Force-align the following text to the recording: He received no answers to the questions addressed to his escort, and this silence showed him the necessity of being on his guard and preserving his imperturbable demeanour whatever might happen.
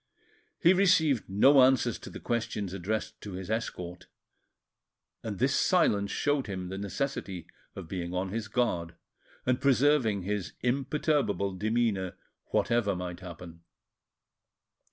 He 0.59 0.73
received 0.73 1.29
no 1.29 1.61
answers 1.61 1.99
to 1.99 2.09
the 2.09 2.19
questions 2.19 2.73
addressed 2.73 3.21
to 3.21 3.33
his 3.33 3.51
escort, 3.51 4.07
and 5.21 5.37
this 5.37 5.53
silence 5.53 6.09
showed 6.09 6.47
him 6.47 6.69
the 6.69 6.79
necessity 6.79 7.45
of 7.75 7.87
being 7.87 8.11
on 8.11 8.29
his 8.29 8.47
guard 8.47 8.95
and 9.45 9.61
preserving 9.61 10.23
his 10.23 10.53
imperturbable 10.61 11.53
demeanour 11.53 12.17
whatever 12.45 12.95
might 12.95 13.19
happen. 13.19 13.61